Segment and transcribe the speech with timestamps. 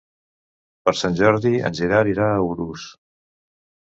[0.87, 2.87] Per Sant Jordi en Gerard irà a Urús.